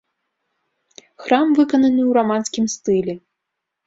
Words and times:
Храм 1.25 1.47
выкананы 1.59 2.01
ў 2.09 2.15
раманскім 2.19 2.65
стылі. 2.75 3.15